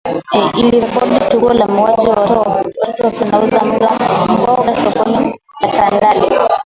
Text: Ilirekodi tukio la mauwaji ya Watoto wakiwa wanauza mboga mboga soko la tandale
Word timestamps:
Ilirekodi 0.59 1.19
tukio 1.29 1.53
la 1.53 1.67
mauwaji 1.67 2.07
ya 2.07 2.11
Watoto 2.13 2.39
wakiwa 2.39 3.19
wanauza 3.21 3.65
mboga 3.65 3.89
mboga 4.29 4.75
soko 4.75 5.09
la 5.61 5.67
tandale 5.71 6.31